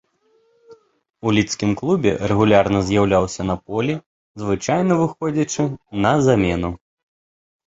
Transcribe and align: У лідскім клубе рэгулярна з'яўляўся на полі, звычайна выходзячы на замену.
У 1.27 1.33
лідскім 1.37 1.71
клубе 1.81 2.11
рэгулярна 2.31 2.79
з'яўляўся 2.87 3.41
на 3.51 3.55
полі, 3.67 3.93
звычайна 4.45 4.93
выходзячы 5.03 5.63
на 6.09 6.13
замену. 6.31 6.75